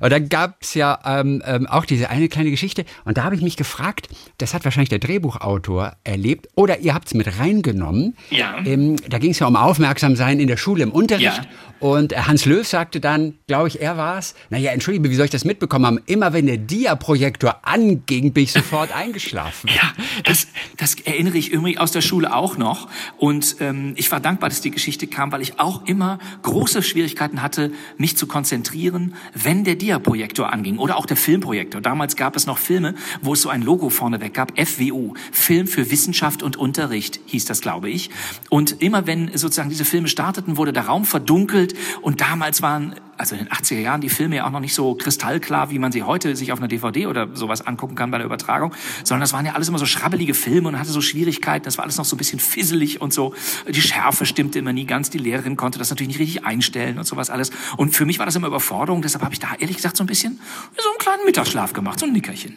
[0.00, 2.84] Und dann gab's ja ähm, ähm, auch diese eine kleine Geschichte.
[3.04, 7.12] Und da habe ich mich gefragt, das hat wahrscheinlich der Drehbuchautor erlebt oder ihr habt's
[7.14, 8.16] mit reingenommen.
[8.30, 8.56] Ja.
[8.64, 11.24] Ähm, da ging's ja um Aufmerksamsein in der Schule, im Unterricht.
[11.24, 11.44] Ja.
[11.80, 14.34] Und Hans Löw sagte dann, glaube ich, er war's.
[14.48, 16.00] Naja, entschuldige, wie soll ich das mitbekommen haben?
[16.06, 19.70] Immer wenn der Dia-Projektor anging, bin ich sofort eingeschlafen.
[19.74, 19.92] Ja,
[20.24, 22.88] das, das erinnere ich irgendwie aus der Schule auch noch.
[23.18, 27.42] Und ähm, ich war dankbar, dass die Geschichte kam, weil ich auch immer große Schwierigkeiten
[27.42, 31.80] hatte, mich zu konzentrieren, wenn der Dia-Projektor anging oder auch der Filmprojektor.
[31.80, 35.90] Damals gab es noch Filme, wo es so ein Logo vorneweg gab, FWU, Film für
[35.90, 38.10] Wissenschaft und Unterricht hieß das, glaube ich.
[38.50, 43.34] Und immer wenn sozusagen diese Filme starteten, wurde der Raum verdunkelt und damals waren also
[43.34, 46.02] in den 80er Jahren die Filme ja auch noch nicht so kristallklar, wie man sie
[46.02, 48.72] heute sich auf einer DVD oder sowas angucken kann bei der Übertragung,
[49.04, 51.84] sondern das waren ja alles immer so schrabbelige Filme und hatte so Schwierigkeiten, das war
[51.84, 53.34] alles noch so ein bisschen fisselig und so.
[53.68, 57.06] Die Schärfe stimmte immer nie ganz, die Lehrerin konnte das natürlich nicht richtig einstellen und
[57.06, 57.50] sowas alles.
[57.76, 60.06] Und für mich war das immer Überforderung, deshalb habe ich da ehrlich gesagt so ein
[60.06, 60.40] bisschen
[60.76, 62.56] so einen kleinen Mittagsschlaf gemacht, so ein Nickerchen.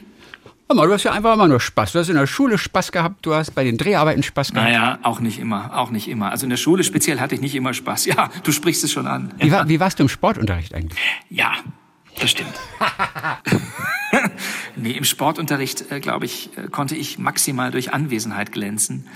[0.70, 1.94] Hör mal, du hast ja einfach immer nur Spaß.
[1.94, 4.68] Du hast in der Schule Spaß gehabt, du hast bei den Dreharbeiten Spaß gehabt.
[4.68, 6.30] Naja, auch nicht immer, auch nicht immer.
[6.30, 8.06] Also in der Schule speziell hatte ich nicht immer Spaß.
[8.06, 9.34] Ja, du sprichst es schon an.
[9.38, 11.00] Wie, war, wie warst du im Sportunterricht eigentlich?
[11.30, 11.54] Ja,
[12.20, 12.54] das stimmt.
[14.76, 19.08] nee, im Sportunterricht, äh, glaube ich, äh, konnte ich maximal durch Anwesenheit glänzen.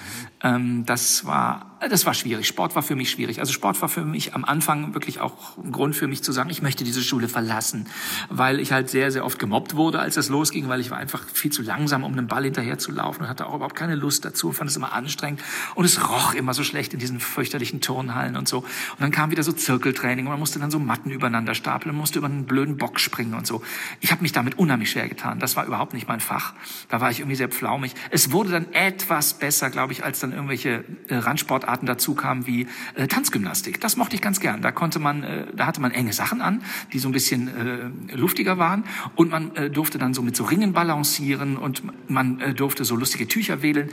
[0.43, 2.47] Ähm, das war, äh, das war schwierig.
[2.47, 3.39] Sport war für mich schwierig.
[3.39, 6.49] Also Sport war für mich am Anfang wirklich auch ein Grund für mich zu sagen,
[6.49, 7.87] ich möchte diese Schule verlassen,
[8.29, 11.23] weil ich halt sehr, sehr oft gemobbt wurde, als das losging, weil ich war einfach
[11.27, 14.25] viel zu langsam, um einem Ball hinterher zu laufen und hatte auch überhaupt keine Lust
[14.25, 15.41] dazu und fand es immer anstrengend
[15.75, 18.59] und es roch immer so schlecht in diesen fürchterlichen Turnhallen und so.
[18.59, 22.17] Und dann kam wieder so Zirkeltraining und man musste dann so Matten übereinander stapeln, musste
[22.17, 23.61] über einen blöden Bock springen und so.
[23.99, 25.39] Ich habe mich damit unheimlich schwer getan.
[25.39, 26.53] Das war überhaupt nicht mein Fach.
[26.89, 27.93] Da war ich irgendwie sehr pflaumig.
[28.09, 32.67] Es wurde dann etwas besser, glaube ich, als dann irgendwelche äh, Randsportarten dazu kamen wie
[32.95, 33.79] äh, Tanzgymnastik.
[33.81, 34.61] Das mochte ich ganz gern.
[34.61, 37.47] Da konnte man, äh, da hatte man enge Sachen an, die so ein bisschen
[38.09, 38.83] äh, luftiger waren
[39.15, 42.95] und man äh, durfte dann so mit so Ringen balancieren und man äh, durfte so
[42.95, 43.89] lustige Tücher wählen.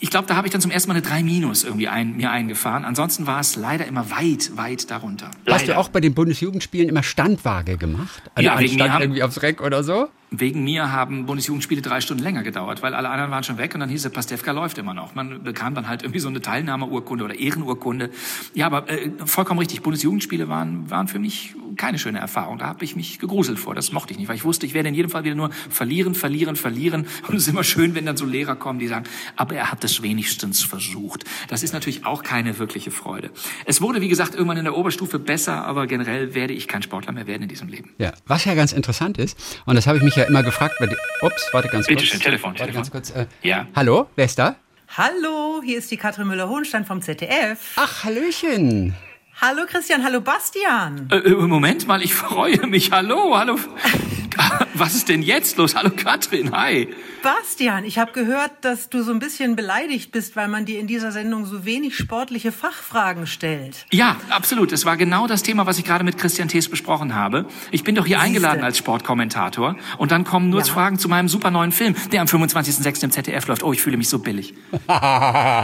[0.00, 2.30] Ich glaube, da habe ich dann zum ersten Mal eine 3 Minus irgendwie ein, mir
[2.30, 2.84] eingefahren.
[2.84, 5.26] Ansonsten war es leider immer weit, weit darunter.
[5.46, 5.78] Hast du Leider.
[5.78, 8.22] auch bei den Bundesjugendspielen immer Standwaage gemacht?
[8.34, 10.08] Also Ja, wegen mir haben- irgendwie aufs Reck oder so?
[10.30, 13.80] Wegen mir haben Bundesjugendspiele drei Stunden länger gedauert, weil alle anderen waren schon weg und
[13.80, 15.14] dann hieß es, Pastewka läuft immer noch.
[15.14, 18.10] Man bekam dann halt irgendwie so eine Teilnahmeurkunde oder Ehrenurkunde.
[18.52, 22.58] Ja, aber äh, vollkommen richtig, Bundesjugendspiele waren, waren für mich keine schöne Erfahrung.
[22.58, 24.90] Da habe ich mich gegruselt vor, das mochte ich nicht, weil ich wusste, ich werde
[24.90, 27.06] in jedem Fall wieder nur verlieren, verlieren, verlieren.
[27.26, 29.82] Und es ist immer schön, wenn dann so Lehrer kommen, die sagen, aber er hat
[29.84, 31.24] es wenigstens versucht.
[31.48, 33.30] Das ist natürlich auch keine wirkliche Freude.
[33.64, 37.12] Es wurde, wie gesagt, irgendwann in der Oberstufe besser, aber generell werde ich kein Sportler
[37.12, 37.94] mehr werden in diesem Leben.
[37.98, 40.86] Ja, was ja ganz interessant ist, und das habe ich mich ja immer gefragt, bei
[40.86, 42.10] den, ups, warte ganz Bitte kurz.
[42.10, 42.82] schön, Telefon, Warte Telefon.
[42.82, 43.10] ganz kurz.
[43.10, 43.66] Äh, Ja.
[43.74, 44.56] Hallo, wer ist da?
[44.96, 47.58] Hallo, hier ist die Katrin Müller-Hohenstein vom ZDF.
[47.76, 48.94] Ach, Hallöchen.
[49.40, 51.08] Hallo Christian, hallo Bastian.
[51.12, 52.90] Äh, äh, Moment mal, ich freue mich.
[52.90, 53.56] Hallo, hallo.
[54.78, 55.74] Was ist denn jetzt los?
[55.74, 56.88] Hallo Katrin, hi.
[57.22, 60.86] Bastian, ich habe gehört, dass du so ein bisschen beleidigt bist, weil man dir in
[60.86, 63.86] dieser Sendung so wenig sportliche Fachfragen stellt.
[63.90, 64.70] Ja, absolut.
[64.72, 67.46] Es war genau das Thema, was ich gerade mit Christian Thees besprochen habe.
[67.72, 68.26] Ich bin doch hier Siehste.
[68.26, 70.66] eingeladen als Sportkommentator und dann kommen nur Ja.
[70.66, 73.02] Fragen zu meinem super neuen Film, der am 25.06.
[73.04, 73.64] im ZDF läuft.
[73.64, 74.54] Oh, ich fühle mich so billig.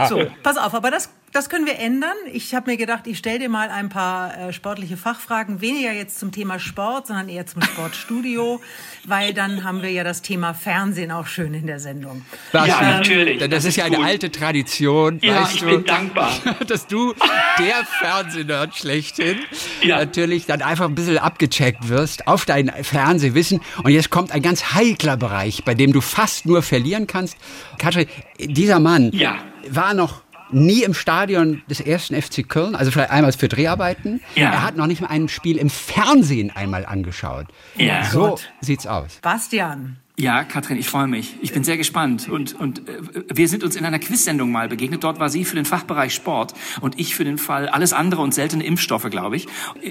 [0.09, 2.13] So, pass auf, aber das, das können wir ändern.
[2.31, 6.19] Ich habe mir gedacht, ich stelle dir mal ein paar äh, sportliche Fachfragen, weniger jetzt
[6.19, 8.61] zum Thema Sport, sondern eher zum Sportstudio,
[9.07, 12.25] weil dann haben wir ja das Thema Fernsehen auch schön in der Sendung.
[12.51, 13.39] Basti, natürlich.
[13.39, 14.05] Das, Das ist ist ja eine gut.
[14.05, 16.31] alte Tradition, Ja, weißt ich du, bin dankbar.
[16.67, 17.13] dass du,
[17.59, 19.37] der Fernsehnerd schlechthin,
[19.83, 19.97] Ja.
[19.97, 23.61] natürlich dann einfach ein bisschen abgecheckt wirst auf dein Fernsehwissen.
[23.83, 27.37] Und jetzt kommt ein ganz heikler Bereich, bei dem du fast nur verlieren kannst.
[27.77, 28.07] Katrin,
[28.39, 29.37] dieser Mann Ja.
[29.69, 34.21] war noch nie im Stadion des ersten FC Köln, also vielleicht einmal für Dreharbeiten.
[34.35, 34.51] Ja.
[34.51, 37.47] Er hat noch nicht mal ein Spiel im Fernsehen einmal angeschaut.
[37.75, 38.03] Ja.
[38.05, 38.49] So Gott.
[38.61, 39.19] sieht's aus.
[39.21, 41.35] Bastian, Ja, Katrin, ich freue mich.
[41.41, 42.29] Ich bin sehr gespannt.
[42.29, 42.99] Und, und äh,
[43.33, 45.03] wir sind uns in einer Quiz-Sendung mal begegnet.
[45.03, 48.33] Dort war sie für den Fachbereich Sport und ich für den Fall alles andere und
[48.33, 49.47] seltene Impfstoffe, glaube ich.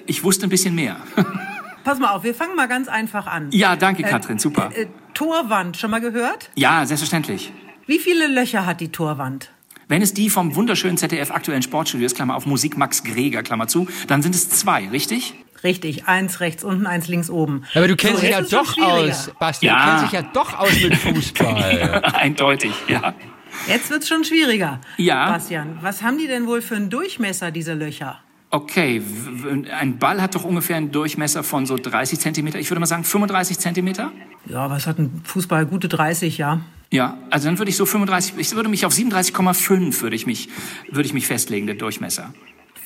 [0.06, 0.96] Ich wusste ein bisschen mehr.
[1.84, 3.48] pass mal auf, wir fangen mal ganz einfach an.
[3.52, 4.38] ja, danke, Katrin.
[4.38, 4.70] Super.
[4.74, 6.50] Äh, Torwand, schon mal gehört?
[6.54, 7.52] Ja, selbstverständlich.
[7.86, 9.50] Wie viele Löcher hat die Torwand?
[9.88, 13.66] Wenn es die vom wunderschönen ZDF aktuellen Sportstudio ist, Klammer auf Musik Max Greger, Klammer
[13.68, 15.34] zu, dann sind es zwei, richtig?
[15.62, 17.62] Richtig, eins rechts unten, eins links oben.
[17.74, 18.92] Aber du kennst So, dich ja es doch schwieriger.
[19.12, 19.78] aus, Basti, Ja.
[19.84, 22.02] du kennst dich ja doch aus mit Fußball.
[22.14, 23.14] Eindeutig, ja.
[23.68, 24.80] Jetzt wird's schon schwieriger.
[24.96, 25.30] Ja.
[25.30, 28.18] Bastian, was haben die denn wohl für einen Durchmesser, diese Löcher?
[28.50, 29.02] Okay,
[29.80, 32.58] ein Ball hat doch ungefähr einen Durchmesser von so 30 Zentimeter.
[32.58, 34.12] Ich würde mal sagen 35 Zentimeter.
[34.46, 35.66] Ja, was hat ein Fußball?
[35.66, 36.60] Gute 30, ja.
[36.94, 40.48] Ja, also dann würde ich so 35, ich würde mich auf 37,5 würde ich mich,
[40.92, 42.32] würde ich mich festlegen, der Durchmesser.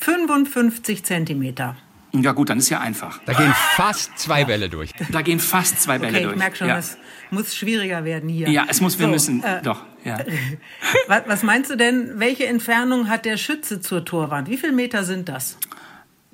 [0.01, 1.77] 55 Zentimeter.
[2.13, 3.21] Ja gut, dann ist ja einfach.
[3.27, 4.93] Da gehen fast zwei Bälle durch.
[5.11, 6.33] Da gehen fast zwei Bälle Okay, durch.
[6.37, 6.77] ich merke schon, ja.
[6.77, 6.97] das
[7.31, 8.49] muss schwieriger werden hier.
[8.49, 10.17] ja, es muss, wir So, müssen, äh, doch, ja.
[11.09, 14.49] was, was meinst du denn, welche Entfernung hat der Schütze zur Torwand?
[14.49, 15.59] Wie viele Meter sind das?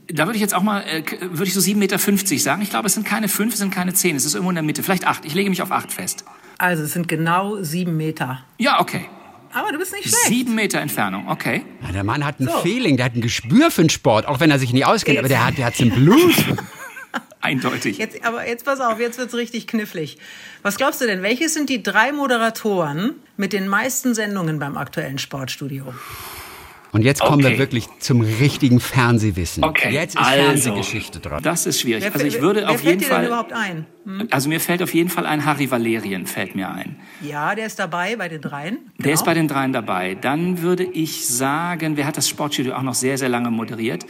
[0.07, 1.99] Da würde ich jetzt auch mal, äh, würde ich so 7,50 Meter
[2.39, 2.63] sagen.
[2.63, 4.63] Ich glaube, es sind keine fünf, es sind keine zehn, es ist irgendwo in der
[4.63, 4.85] Mitte.
[4.85, 5.25] Vielleicht acht.
[5.25, 6.25] Ich lege mich auf acht fest.
[6.59, 8.45] Also es sind genau sieben Meter.
[8.59, 9.07] Ja, okay.
[9.53, 10.27] Aber du bist nicht schlecht.
[10.27, 11.65] Sieben Meter Entfernung, okay.
[11.83, 12.59] Ja, der Mann hat ein So.
[12.59, 15.29] Feeling, der hat ein Gespür für den Sport, auch wenn er sich nicht auskennt, aber
[15.29, 16.35] der hat der hat's im Blut.
[17.41, 17.99] Eindeutig.
[17.99, 20.17] Jetzt, aber jetzt pass auf, jetzt wird's richtig knifflig.
[20.63, 25.19] Was glaubst du denn, welche sind die drei Moderatoren mit den meisten Sendungen beim aktuellen
[25.19, 25.93] Sportstudio?
[26.95, 27.59] Und jetzt kommen wir Okay.
[27.59, 29.65] wirklich zum richtigen Fernsehwissen.
[29.65, 31.43] Okay, Jetzt ist also, Fernsehgeschichte dran.
[31.43, 32.05] Das ist schwierig.
[32.05, 33.87] Wer, Also ich wer- würde wer auf fällt jeden dir denn Fall, überhaupt ein?
[34.05, 34.29] Hm?
[34.31, 36.97] also mir fällt auf jeden Fall ein Harry Valerien, fällt mir ein.
[37.21, 38.79] Ja, der ist dabei bei den dreien.
[38.99, 39.27] Der ist Genau.
[39.31, 40.15] bei den dreien dabei.
[40.15, 44.07] Dann würde ich sagen, wer hat das Sportstudio auch noch sehr, sehr lange moderiert?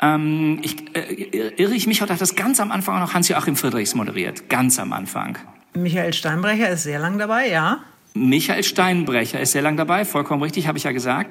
[0.00, 3.56] Ähm, ich, äh, irre ich mich oder hat das ganz am Anfang auch noch Hans-Joachim
[3.56, 4.48] Friedrichs moderiert?
[4.48, 5.36] Ganz am Anfang.
[5.74, 7.80] Michael Steinbrecher ist sehr lang dabei, ja.
[8.18, 11.30] Michael Steinbrecher ist sehr lang dabei, vollkommen richtig, habe ich ja gesagt.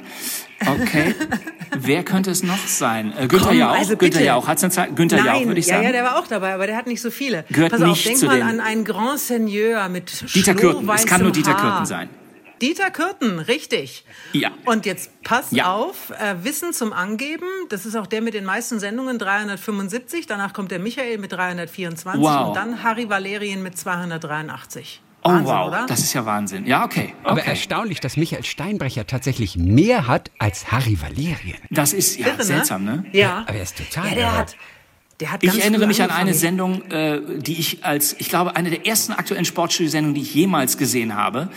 [0.65, 1.13] Okay.
[1.79, 3.13] Wer könnte es noch sein?
[3.17, 3.77] Äh, Günther Komm, Jauch.
[3.77, 4.23] also Günther.
[4.23, 4.95] Jauch hat's eine Zeit.
[4.95, 5.85] Günther Jauch Nein, würde ich ja, sagen.
[5.85, 7.43] ja, der war auch dabei, aber der hat nicht so viele.
[7.49, 10.89] Gehört Pass auf, nicht denk zu mal den- an einen Grand Seigneur mit Dieter Kürten.
[10.89, 11.61] Es kann nur Dieter Haar.
[11.71, 12.09] Kürten sein.
[12.61, 14.03] Dieter Kürten, richtig.
[14.33, 14.49] Ja.
[14.65, 15.71] Und jetzt pass Ja.
[15.73, 20.53] auf, äh, Wissen zum Angeben, das ist auch der mit den meisten Sendungen, 375, danach
[20.53, 22.47] kommt der Michael mit 324 Wow.
[22.47, 25.01] und dann Harry Valerien mit 283.
[25.27, 25.85] Oh Wahnsinn, wow, oder?
[25.87, 26.65] das ist ja Wahnsinn.
[26.65, 27.13] Ja, okay.
[27.23, 27.49] Aber okay.
[27.49, 31.57] erstaunlich, dass Michael Steinbrecher tatsächlich mehr hat als Harry Valerien.
[31.69, 32.43] Das ist ja Irre, ne?
[32.43, 33.05] seltsam, ne?
[33.11, 33.43] Ja.
[33.47, 34.37] Aber er ist total Ja, der irre.
[34.37, 34.55] hat,
[35.19, 36.33] der hat ganz Ich erinnere mich an eine.
[36.33, 40.77] Sendung, äh, die ich als, ich glaube, eine der ersten aktuellen Sportstudio-Sendungen, die ich jemals
[40.77, 41.49] gesehen habe.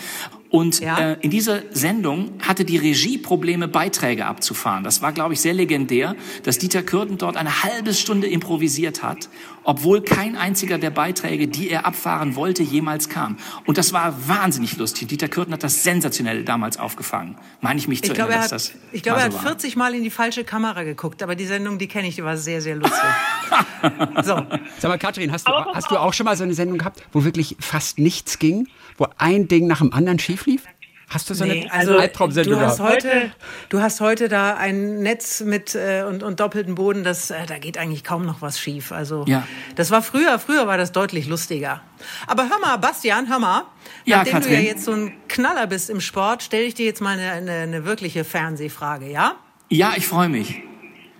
[0.48, 0.98] Und Ja.
[0.98, 4.83] äh, in dieser Sendung hatte die Regie Probleme, Beiträge abzufahren.
[4.83, 9.28] Das war, glaube ich, sehr legendär, dass Dieter Kürten dort eine halbe Stunde improvisiert hat,
[9.70, 13.37] obwohl kein einziger der Beiträge, die er abfahren wollte, jemals kam.
[13.66, 15.06] Und das war wahnsinnig lustig.
[15.06, 17.37] Dieter Kürten hat das sensationell damals aufgefangen.
[17.61, 19.26] Meine ich mich zu Ich glaube, erinnern, er dass hat, das ich glaube, mal er
[19.26, 19.42] hat war.
[19.42, 22.37] 40 Mal in die falsche Kamera geguckt, aber die Sendung, die kenne ich, die war
[22.37, 22.98] sehr, sehr lustig.
[24.24, 24.42] so,
[24.80, 27.22] Sag mal, Katrin, hast du, hast du auch schon mal so eine Sendung gehabt, wo
[27.22, 28.66] wirklich fast nichts ging?
[28.98, 30.64] Wo ein Ding nach dem anderen schief lief?
[31.12, 33.04] Hast du so nee, eine also Albtraumsendung du hast gehabt?
[33.04, 33.32] heute,
[33.68, 37.58] du hast heute da ein Netz mit äh, und, und doppelten Boden, das äh, da
[37.58, 38.92] geht eigentlich kaum noch was schief.
[38.92, 39.44] Also Ja.
[39.74, 41.80] das war früher, früher war das deutlich lustiger.
[42.28, 43.64] Aber hör mal, Bastian, hör mal,
[44.04, 44.64] Ja, nachdem du ja Katrin.
[44.66, 47.84] jetzt so ein Knaller bist im Sport, stelle ich dir jetzt mal eine, eine, eine
[47.84, 49.34] wirkliche Fernsehfrage, ja?
[49.68, 50.62] Ja, ich freue mich.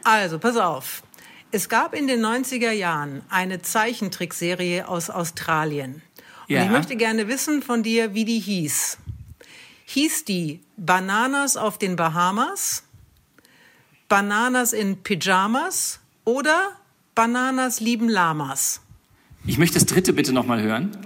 [0.05, 1.03] Also, pass auf.
[1.51, 6.03] Es gab in den 90er Jahren eine Zeichentrickserie aus Australien.
[6.49, 6.63] Und Ja.
[6.65, 8.99] ich möchte gerne wissen von dir, wie die hieß.
[9.93, 12.85] Hieß die Bananas auf den Bahamas,
[14.09, 16.77] Bananas in Pyjamas oder
[17.17, 18.83] Bananas lieben Lamas?
[19.47, 20.97] Ich möchte das dritte bitte nochmal hören.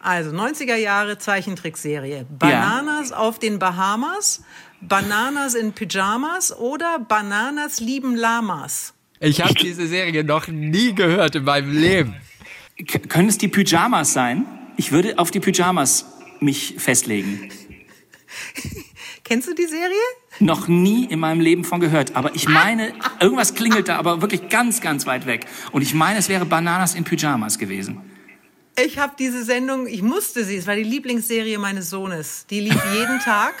[0.00, 2.26] Also 90er Jahre Zeichentrickserie.
[2.28, 4.42] Bananas auf den Bahamas,
[4.80, 8.94] Bananas in Pyjamas oder Bananas lieben Lamas?
[9.20, 12.16] Ich habe diese Serie noch nie gehört in meinem Leben.
[12.84, 14.44] K können es die Pyjamas sein?
[14.76, 17.50] Ich würde auf die Pyjamas mich festlegen.
[19.24, 19.90] Kennst du die Serie?
[20.38, 22.14] Noch nie in meinem Leben von gehört.
[22.14, 25.46] Aber ich meine, irgendwas klingelt da, aber wirklich ganz, ganz weit weg.
[25.72, 28.00] Und ich meine, es wäre Bananas in Pyjamas gewesen.
[28.78, 32.46] Ich habe diese Sendung, ich musste sie, es war die Lieblingsserie meines Sohnes.
[32.50, 33.54] Die lief jeden Tag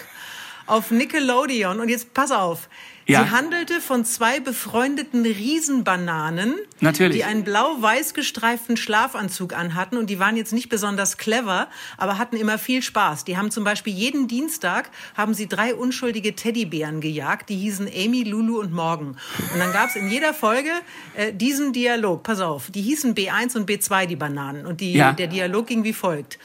[0.66, 1.80] auf Nickelodeon.
[1.80, 2.68] Und jetzt pass auf.
[3.08, 3.22] Ja.
[3.24, 7.18] Sie handelte von zwei befreundeten Riesenbananen, Natürlich.
[7.18, 12.36] die einen blau-weiß gestreiften Schlafanzug anhatten und die waren jetzt nicht besonders clever, aber hatten
[12.36, 13.24] immer viel Spaß.
[13.24, 18.24] Die haben zum Beispiel jeden Dienstag haben sie drei unschuldige Teddybären gejagt, die hießen Amy,
[18.24, 19.16] Lulu und Morgan.
[19.52, 20.70] Und dann gab es in jeder Folge
[21.14, 22.22] äh, diesen Dialog.
[22.24, 25.12] Pass auf, die hießen B1 und B2 die Bananen und die, Ja.
[25.12, 26.38] der Dialog ging wie folgt.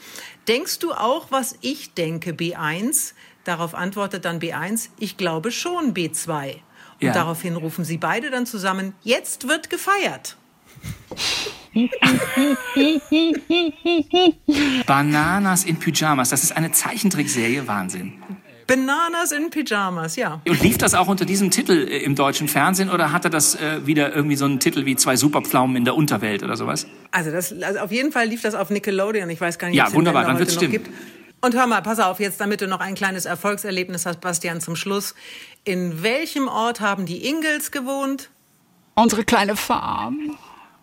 [0.48, 3.12] Denkst du auch, was ich denke, B1?
[3.44, 6.54] Darauf antwortet dann B1, ich glaube schon B2.
[6.54, 6.60] Und
[7.00, 7.12] Ja.
[7.12, 10.36] daraufhin rufen sie beide dann zusammen, jetzt wird gefeiert.
[14.86, 16.30] Bananas in Pyjamas.
[16.30, 17.66] Das ist eine Zeichentrickserie.
[17.66, 18.14] Wahnsinn.
[18.66, 20.40] Bananas in Pyjamas, ja.
[20.48, 23.86] Und lief das auch unter diesem Titel äh, im deutschen Fernsehen oder hatte das äh,
[23.86, 26.86] wieder irgendwie so einen Titel wie zwei Superpflaumen in der Unterwelt oder sowas?
[27.10, 29.28] Also, das, also auf jeden Fall lief das auf Nickelodeon.
[29.30, 30.70] Ich weiß gar nicht, Ja, ob es wunderbar, dann wird's stimmen.
[30.72, 30.90] gibt.
[31.44, 34.76] Und hör mal, pass auf, jetzt damit du noch ein kleines Erfolgserlebnis hast, Bastian, zum
[34.76, 35.14] Schluss.
[35.64, 38.30] In welchem Ort haben die Ingels gewohnt?
[38.94, 40.36] Unsere kleine Farm.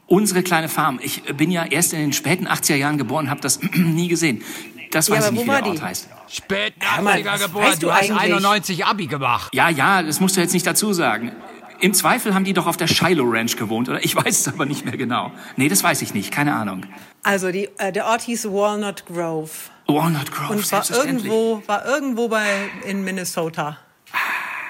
[0.07, 0.99] Unsere kleine Farm.
[1.01, 4.43] Ich bin ja erst in den späten 80er Jahren geboren, habe das nie gesehen.
[4.91, 5.81] Das weiß Ja, ich nicht, wie der war Ort die?
[5.81, 6.09] heißt.
[6.27, 7.65] Spät mal, 80er was geboren.
[7.65, 8.19] weißt Du, du hast eigentlich?
[8.33, 9.53] 91 Abi gemacht.
[9.53, 11.31] Ja, ja, das musst du jetzt nicht dazu sagen.
[11.79, 14.03] Im Zweifel haben die doch auf der Shiloh Ranch gewohnt, oder?
[14.03, 15.31] Ich weiß es aber nicht mehr genau.
[15.55, 16.85] Nee, das weiß ich nicht, keine Ahnung.
[17.23, 19.51] Also die, äh, der Ort hieß Walnut Grove
[19.93, 23.77] Walnut Grove, und war irgendwo, war irgendwo bei in Minnesota.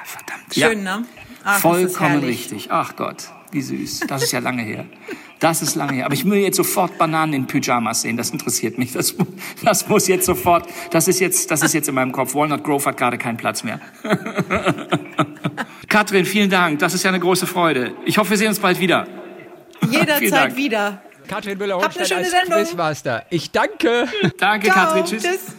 [0.03, 0.53] Verdammt.
[0.53, 1.05] Schön, ne?
[1.43, 2.71] Ach, Vollkommen richtig.
[2.71, 4.01] Ach Gott, wie süß.
[4.07, 4.85] Das ist ja lange her.
[5.39, 6.05] Das ist lange her.
[6.05, 8.17] Aber ich will jetzt sofort Bananen in Pyjamas sehen.
[8.17, 8.91] Das interessiert mich.
[8.91, 9.15] Das,
[9.63, 10.67] das muss jetzt sofort.
[10.91, 12.35] Das ist jetzt, das ist jetzt in meinem Kopf.
[12.35, 13.79] Walnut Grove hat gerade keinen Platz mehr.
[15.87, 16.79] Katrin, vielen Dank.
[16.79, 17.93] Das ist ja eine große Freude.
[18.05, 19.07] Ich hoffe, wir sehen uns bald wieder.
[19.89, 21.01] Jederzeit wieder.
[21.29, 22.59] Katrin müller Habt eine schöne als Sendung.
[22.59, 23.25] Quizmaster.
[23.29, 24.07] Ich danke.
[24.39, 24.85] Danke, Ciao.
[24.85, 25.05] Katrin.
[25.05, 25.23] Tschüss.
[25.23, 25.55] Tschüss.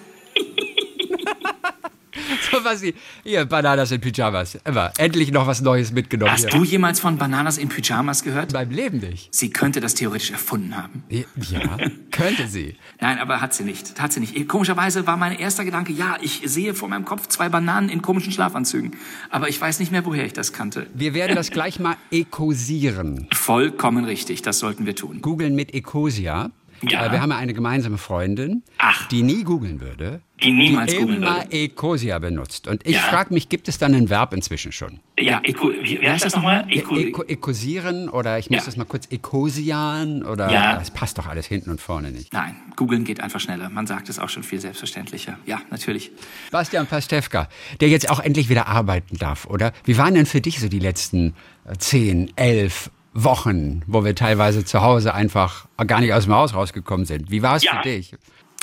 [2.51, 4.59] So, was sie, hier, Bananas in Pyjamas.
[4.65, 4.93] Immer.
[4.99, 6.33] Endlich noch was Neues mitgenommen.
[6.33, 6.59] Hast hier.
[6.59, 8.53] du jemals von Bananas in Pyjamas gehört?
[8.53, 9.35] Beim Leben nicht.
[9.35, 11.05] Sie könnte das theoretisch erfunden haben.
[11.09, 11.77] Ja,
[12.11, 12.77] könnte sie.
[13.01, 14.01] Nein, aber hat sie nicht.
[14.01, 14.49] Hat sie nicht.
[14.49, 18.33] Komischerweise war mein erster Gedanke, ja, ich sehe vor meinem Kopf zwei Bananen in komischen
[18.33, 18.97] Schlafanzügen.
[19.31, 20.87] Aber ich weiß nicht mehr, woher ich das kannte.
[20.95, 23.29] Wir werden das gleich mal ekosieren.
[23.33, 25.21] Vollkommen richtig, das sollten wir tun.
[25.23, 26.51] Googeln mit Ecosia.
[26.83, 27.07] Ja.
[27.07, 29.07] Äh, Wir haben ja eine gemeinsame Freundin, Ach.
[29.09, 30.21] die nie googeln würde.
[30.43, 31.51] Die niemals die googeln immer würde.
[31.53, 32.67] Ecosia benutzt.
[32.67, 33.01] Und ich Ja.
[33.03, 35.01] frage mich, gibt es dann ein Verb inzwischen schon?
[35.19, 36.65] Ja, Eco, wie, wie heißt das nochmal?
[36.71, 38.65] Eco, Eco, ecosieren oder ich muss Ja.
[38.65, 40.77] das mal kurz Ecosian oder Ja.
[40.79, 42.33] das passt doch alles hinten und vorne nicht.
[42.33, 43.69] Nein, googeln geht einfach schneller.
[43.69, 45.39] Man sagt es auch schon viel selbstverständlicher.
[45.47, 46.11] Ja, natürlich.
[46.51, 47.49] Bastian Pastewka,
[47.81, 49.73] der jetzt auch endlich wieder arbeiten darf, oder?
[49.85, 51.35] Wie waren denn für dich so die letzten
[51.67, 56.55] äh, zehn, elf Wochen, wo wir teilweise zu Hause einfach gar nicht aus dem Haus
[56.55, 57.31] rausgekommen sind?
[57.31, 57.77] Wie war es Ja.
[57.77, 58.15] für dich?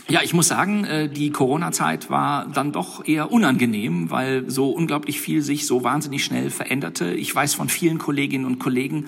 [0.10, 5.20] Ja, ich muss sagen, äh, die Corona-Zeit war dann doch eher unangenehm, weil so unglaublich
[5.20, 7.14] viel sich so wahnsinnig schnell veränderte.
[7.14, 9.08] Ich weiß von vielen Kolleginnen und Kollegen,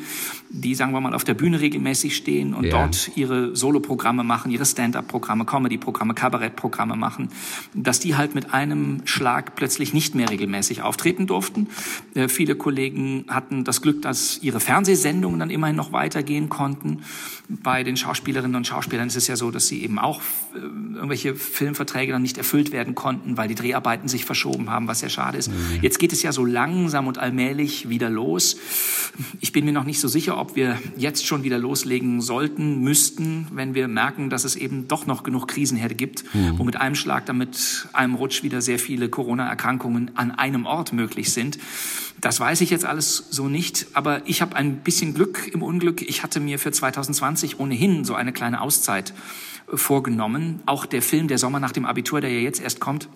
[0.49, 2.71] die, sagen wir mal, auf der Bühne regelmäßig stehen und Ja.
[2.71, 7.29] dort ihre Soloprogramme machen, ihre Stand-up-Programme, Comedy-Programme, Kabarettprogramme machen,
[7.73, 11.67] dass die halt mit einem Schlag plötzlich nicht mehr regelmäßig auftreten durften.
[12.13, 17.03] Äh, Viele Kollegen hatten das Glück, dass ihre Fernsehsendungen dann immerhin noch weitergehen konnten.
[17.47, 20.19] Bei den Schauspielerinnen und Schauspielern ist es ja so, dass sie eben auch
[20.55, 20.59] äh,
[20.93, 25.09] irgendwelche Filmverträge dann nicht erfüllt werden konnten, weil die Dreharbeiten sich verschoben haben, was sehr
[25.09, 25.51] schade ist.
[25.81, 28.57] Jetzt geht es ja so langsam und allmählich wieder los.
[29.39, 33.47] Ich bin mir noch nicht so sicher, ob wir jetzt schon wieder loslegen sollten, müssten,
[33.51, 36.23] wenn wir merken, dass es eben doch noch genug Krisenherde gibt,
[36.57, 40.93] wo mit einem Schlag, dann mit einem Rutsch wieder sehr viele Corona-Erkrankungen an einem Ort
[40.93, 41.59] möglich sind.
[42.21, 46.01] Das weiß ich jetzt alles so nicht, aber ich habe ein bisschen Glück im Unglück.
[46.01, 49.13] Ich hatte mir für 2020 ohnehin so eine kleine Auszeit
[49.73, 50.61] vorgenommen.
[50.65, 53.09] Auch der Film Der Sommer nach dem Abitur, der ja jetzt erst kommt,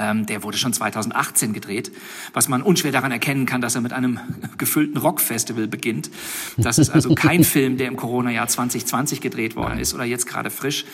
[0.00, 1.92] ähm, der wurde schon 2018 gedreht,
[2.32, 4.18] was man unschwer daran erkennen kann, dass er mit einem
[4.56, 6.10] gefüllten Rockfestival beginnt.
[6.56, 10.50] Das ist also kein Film, der im Corona-Jahr 2020 gedreht worden ist oder jetzt gerade
[10.50, 10.86] frisch.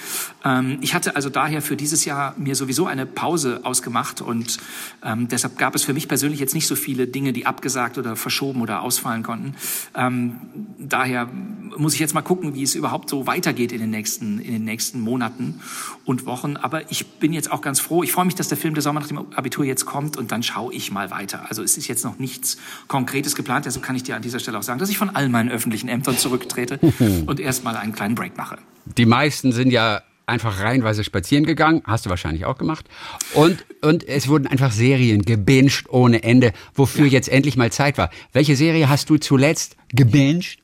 [0.45, 4.59] Ähm, ich hatte also daher für dieses Jahr mir sowieso eine Pause ausgemacht und
[5.05, 8.16] ähm, deshalb gab es für mich persönlich jetzt nicht so viele Dinge, die abgesagt oder
[8.16, 9.55] verschoben oder ausfallen konnten.
[9.95, 10.37] Ähm,
[10.79, 11.29] daher
[11.77, 14.64] muss ich jetzt mal gucken, wie es überhaupt so weitergeht in den nächsten, in den
[14.64, 15.61] nächsten Monaten
[16.05, 16.57] und Wochen.
[16.57, 18.03] Aber ich bin jetzt auch ganz froh.
[18.03, 20.42] Ich freue mich, dass der Film Der Sommer nach dem Abitur jetzt kommt und dann
[20.42, 21.46] schaue ich mal weiter.
[21.48, 23.66] Also es ist jetzt noch nichts Konkretes geplant.
[23.66, 25.88] Deshalb kann ich dir an dieser Stelle auch sagen, dass ich von all meinen öffentlichen
[25.88, 26.78] Ämtern zurücktrete
[27.26, 28.59] und erstmal einen kleinen Break mache.
[28.96, 32.87] Die meisten sind ja einfach reihenweise spazieren gegangen, hast du wahrscheinlich auch gemacht.
[33.35, 38.11] Und, und es wurden einfach Serien gebinged ohne Ende, wofür jetzt endlich mal Zeit war.
[38.32, 40.59] Welche Serie hast du zuletzt gebinged?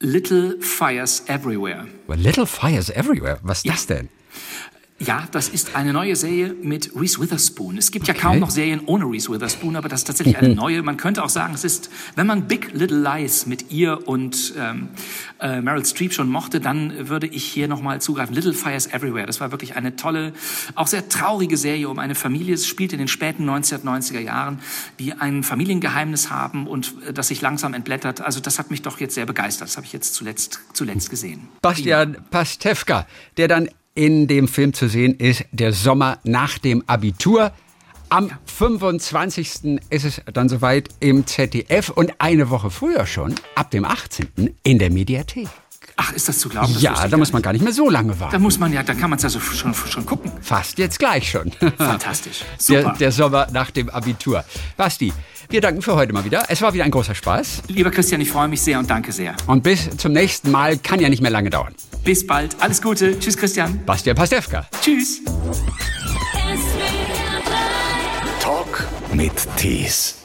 [0.00, 1.86] Little Fires Everywhere.
[2.06, 3.38] Well, Little Fires Everywhere.
[3.42, 4.08] Was ist das denn?
[5.04, 7.76] Ja, das ist eine neue Serie mit Reese Witherspoon.
[7.76, 8.22] Es gibt ja Okay.
[8.22, 10.80] kaum noch Serien ohne Reese Witherspoon, aber das ist tatsächlich eine neue.
[10.82, 14.90] Man könnte auch sagen, es ist, wenn man Big Little Lies mit ihr und ähm,
[15.40, 18.32] äh, Meryl Streep schon mochte, dann würde ich hier nochmal zugreifen.
[18.34, 19.26] Little Fires Everywhere.
[19.26, 20.34] Das war wirklich eine tolle,
[20.76, 22.54] auch sehr traurige Serie um eine Familie.
[22.54, 24.60] Es spielt in den späten 1990er Jahren,
[25.00, 28.20] die ein Familiengeheimnis haben und äh, das sich langsam entblättert.
[28.20, 29.66] Also das hat mich doch jetzt sehr begeistert.
[29.68, 31.48] Das habe ich jetzt zuletzt, zuletzt gesehen.
[31.60, 37.52] Bastian Pastewka, der dann in dem Film zu sehen ist, der Sommer nach dem Abitur.
[38.08, 39.80] Am 25.
[39.90, 44.54] ist es dann soweit im ZDF und eine Woche früher schon, ab dem 18.
[44.62, 45.48] in der Mediathek.
[46.04, 46.72] Ach, ist das zu glauben?
[46.72, 48.32] Das ja, da muss man gar nicht mehr so lange warten.
[48.32, 50.32] Da muss man ja, da kann man es ja so schon, schon gucken.
[50.40, 51.52] Fast jetzt gleich schon.
[51.78, 52.44] Fantastisch.
[52.58, 52.82] Super.
[52.82, 54.44] Der, der Sommer nach dem Abitur.
[54.76, 55.12] Basti,
[55.48, 56.44] wir danken für heute mal wieder.
[56.48, 57.62] Es war wieder ein großer Spaß.
[57.68, 59.36] Lieber Christian, ich freue mich sehr und danke sehr.
[59.46, 60.76] Und bis zum nächsten Mal.
[60.78, 61.72] Kann ja nicht mehr lange dauern.
[62.02, 62.56] Bis bald.
[62.58, 63.16] Alles Gute.
[63.20, 63.84] Tschüss, Christian.
[63.86, 64.66] Bastian Pastewka.
[64.82, 65.20] Tschüss.
[68.40, 70.21] Talk mit Tees.